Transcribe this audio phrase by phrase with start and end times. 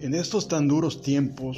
[0.00, 1.56] En estos tan duros tiempos,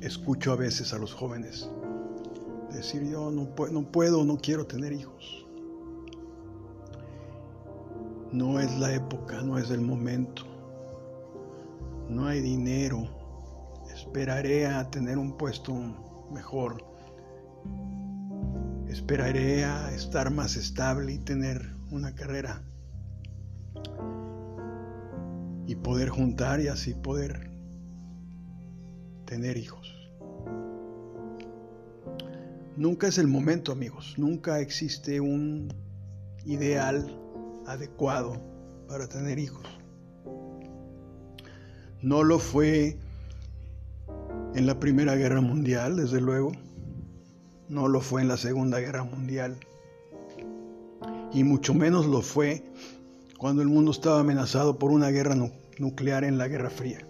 [0.00, 1.68] escucho a veces a los jóvenes
[2.72, 5.46] decir yo no, no puedo, no quiero tener hijos.
[8.32, 10.42] No es la época, no es el momento.
[12.08, 13.06] No hay dinero.
[13.94, 15.74] Esperaré a tener un puesto
[16.32, 16.91] mejor.
[18.92, 22.62] Esperaré a estar más estable y tener una carrera.
[25.66, 27.50] Y poder juntar y así poder
[29.24, 29.94] tener hijos.
[32.76, 34.14] Nunca es el momento, amigos.
[34.18, 35.72] Nunca existe un
[36.44, 37.18] ideal
[37.66, 38.42] adecuado
[38.88, 39.66] para tener hijos.
[42.02, 42.98] No lo fue
[44.54, 46.52] en la Primera Guerra Mundial, desde luego.
[47.68, 49.56] No lo fue en la Segunda Guerra Mundial.
[51.32, 52.64] Y mucho menos lo fue
[53.38, 55.34] cuando el mundo estaba amenazado por una guerra
[55.78, 57.06] nuclear en la Guerra Fría.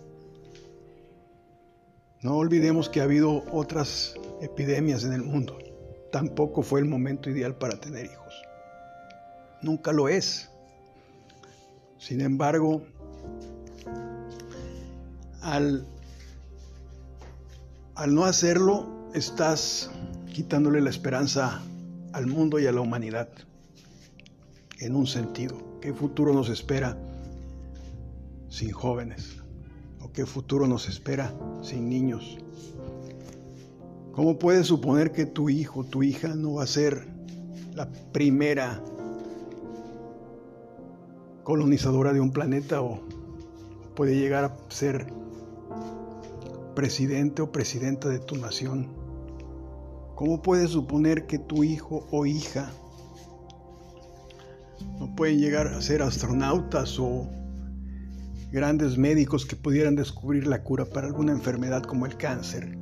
[2.22, 5.58] No olvidemos que ha habido otras epidemias en el mundo.
[6.12, 8.22] Tampoco fue el momento ideal para tener hijos
[9.62, 10.50] nunca lo es.
[11.98, 12.82] Sin embargo,
[15.40, 15.86] al,
[17.94, 19.90] al no hacerlo, estás
[20.32, 21.62] quitándole la esperanza
[22.12, 23.28] al mundo y a la humanidad,
[24.80, 25.56] en un sentido.
[25.80, 26.96] ¿Qué futuro nos espera
[28.48, 29.36] sin jóvenes?
[30.00, 32.38] ¿O qué futuro nos espera sin niños?
[34.12, 37.06] ¿Cómo puedes suponer que tu hijo, tu hija no va a ser
[37.74, 38.82] la primera
[41.42, 43.00] colonizadora de un planeta o
[43.94, 45.06] puede llegar a ser
[46.74, 49.01] presidente o presidenta de tu nación.
[50.22, 52.70] ¿Cómo puedes suponer que tu hijo o hija
[55.00, 57.28] no pueden llegar a ser astronautas o
[58.52, 62.78] grandes médicos que pudieran descubrir la cura para alguna enfermedad como el cáncer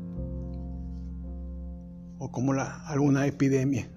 [2.19, 3.91] o como alguna epidemia?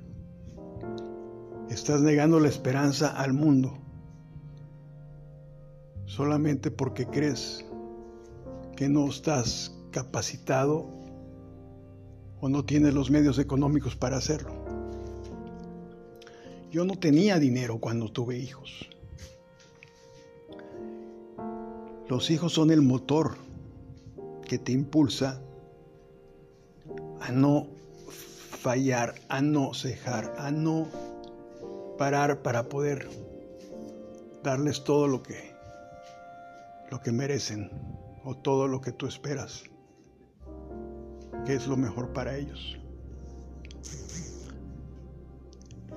[1.70, 3.78] Estás negando la esperanza al mundo
[6.06, 7.66] solamente porque crees
[8.78, 11.03] que no estás capacitado
[12.44, 14.52] o no tienes los medios económicos para hacerlo.
[16.74, 18.90] Yo no tenía dinero cuando tuve hijos.
[22.10, 23.38] Los hijos son el motor
[24.46, 25.42] que te impulsa
[27.22, 27.68] a no
[28.60, 30.90] fallar, a no cejar, a no
[31.98, 33.08] parar para poder
[34.44, 35.54] darles todo lo que
[36.92, 37.72] lo que merecen
[38.26, 39.64] o todo lo que tú esperas,
[41.46, 42.78] que es lo mejor para ellos.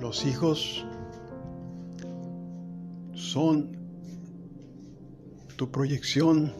[0.00, 0.84] Los hijos
[3.14, 3.76] son
[5.56, 6.52] tu proyección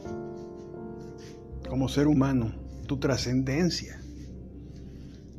[1.69, 2.53] como ser humano,
[2.87, 4.01] tu trascendencia.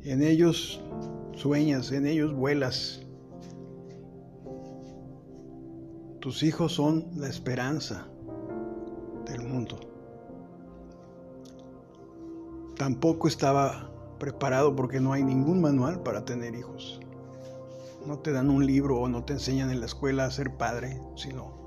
[0.04, 0.82] En ellos
[1.36, 3.02] sueñas, en ellos vuelas.
[6.20, 8.08] Tus hijos son la esperanza,
[9.26, 9.87] del mundo.
[12.78, 17.00] Tampoco estaba preparado porque no hay ningún manual para tener hijos.
[18.06, 21.02] No te dan un libro o no te enseñan en la escuela a ser padre,
[21.16, 21.58] sino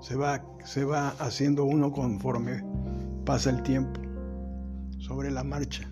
[0.00, 2.64] se va, se va haciendo uno conforme
[3.24, 4.00] pasa el tiempo,
[4.98, 5.88] sobre la marcha,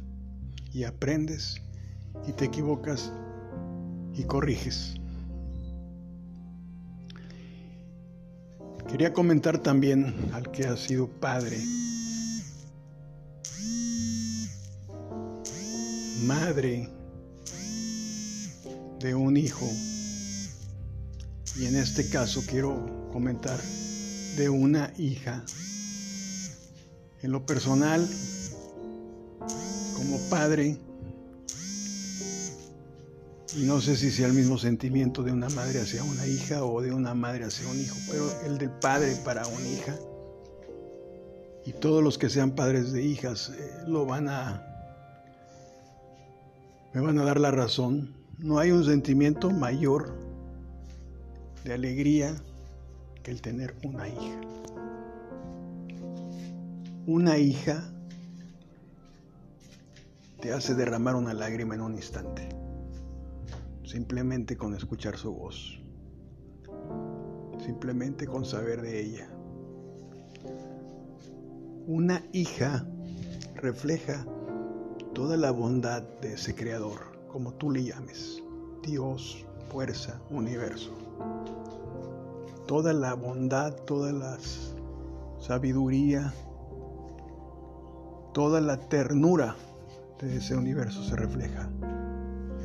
[0.73, 1.63] y aprendes
[2.27, 3.13] y te equivocas
[4.15, 4.97] y corriges.
[8.89, 11.59] Quería comentar también al que ha sido padre,
[16.21, 16.89] madre
[19.01, 19.69] de un hijo,
[21.57, 23.61] y en este caso quiero comentar
[24.37, 25.45] de una hija.
[27.23, 28.09] En lo personal,
[29.95, 30.79] como padre,
[33.57, 36.81] y no sé si sea el mismo sentimiento de una madre hacia una hija o
[36.81, 39.97] de una madre hacia un hijo, pero el del padre para una hija.
[41.67, 44.70] Y todos los que sean padres de hijas eh, lo van a...
[46.93, 48.15] me van a dar la razón.
[48.39, 50.15] No hay un sentimiento mayor
[51.65, 52.35] de alegría
[53.23, 54.41] que el tener una hija.
[57.07, 57.93] Una hija
[60.41, 62.61] te hace derramar una lágrima en un instante
[63.91, 65.81] simplemente con escuchar su voz,
[67.59, 69.29] simplemente con saber de ella.
[71.89, 72.87] Una hija
[73.57, 74.25] refleja
[75.15, 78.43] toda la bondad de ese creador, como tú le llames,
[78.83, 80.93] Dios, fuerza, universo.
[82.67, 84.39] Toda la bondad, toda la
[85.41, 86.33] sabiduría,
[88.33, 89.57] toda la ternura
[90.21, 91.69] de ese universo se refleja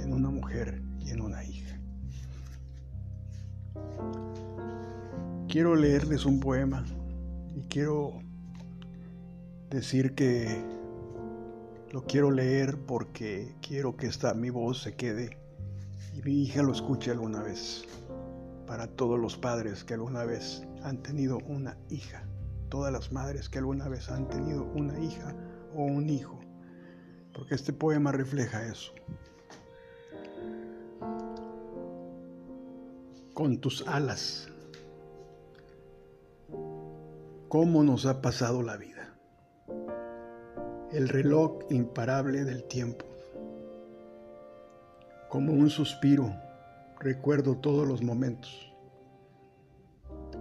[0.03, 1.79] en una mujer y en una hija.
[5.47, 6.85] Quiero leerles un poema
[7.55, 8.19] y quiero
[9.69, 10.63] decir que
[11.95, 15.37] lo quiero leer porque quiero que esta mi voz se quede
[16.13, 17.85] y mi hija lo escuche alguna vez.
[18.67, 22.27] Para todos los padres que alguna vez han tenido una hija,
[22.67, 25.33] todas las madres que alguna vez han tenido una hija
[25.73, 26.37] o un hijo,
[27.33, 28.91] porque este poema refleja eso.
[33.33, 34.49] Con tus alas,
[37.47, 38.94] ¿cómo nos ha pasado la vida?
[40.95, 43.03] El reloj imparable del tiempo.
[45.27, 46.33] Como un suspiro,
[47.01, 48.73] recuerdo todos los momentos.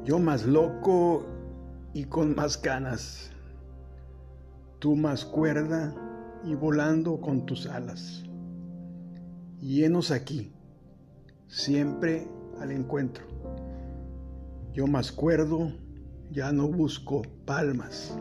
[0.05, 1.27] Yo más loco
[1.93, 3.33] y con más ganas,
[4.79, 5.93] tú más cuerda
[6.45, 8.23] y volando con tus alas.
[9.61, 10.53] Y llenos aquí,
[11.49, 12.29] siempre
[12.61, 13.25] al encuentro.
[14.73, 15.73] Yo más cuerdo,
[16.31, 18.17] ya no busco palmas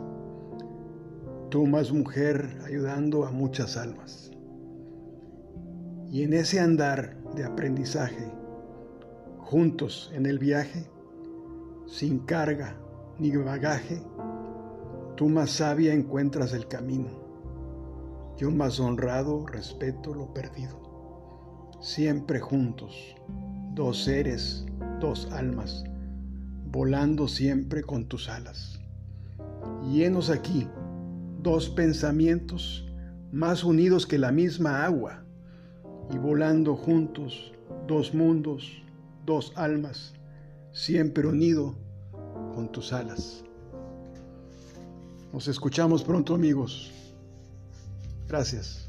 [1.54, 4.32] tú más mujer ayudando a muchas almas.
[6.10, 8.26] Y en ese andar de aprendizaje,
[9.38, 10.90] juntos en el viaje,
[11.86, 12.76] sin carga
[13.20, 14.02] ni bagaje,
[15.16, 17.12] tú más sabia encuentras el camino.
[18.36, 20.82] Yo más honrado respeto lo perdido.
[21.82, 23.16] Siempre juntos,
[23.76, 24.66] dos seres,
[25.00, 25.84] dos almas,
[26.72, 28.80] volando siempre con tus alas.
[29.84, 30.68] Llenos aquí
[31.44, 32.88] dos pensamientos
[33.31, 35.24] más unidos que la misma agua
[36.12, 37.54] y volando juntos
[37.88, 38.72] dos mundos,
[39.25, 40.13] dos almas,
[40.72, 41.75] siempre unido
[42.56, 43.44] con tus alas.
[45.31, 46.92] Nos escuchamos pronto amigos.
[48.28, 48.83] Gracias.